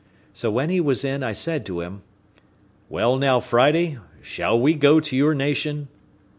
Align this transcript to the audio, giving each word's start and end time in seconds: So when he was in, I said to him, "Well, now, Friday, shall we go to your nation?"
So 0.33 0.49
when 0.49 0.71
he 0.71 0.81
was 0.81 1.05
in, 1.05 1.21
I 1.21 1.31
said 1.33 1.63
to 1.67 1.81
him, 1.81 2.01
"Well, 2.89 3.17
now, 3.17 3.39
Friday, 3.39 3.99
shall 4.19 4.59
we 4.59 4.73
go 4.73 4.99
to 4.99 5.15
your 5.15 5.35
nation?" 5.35 5.89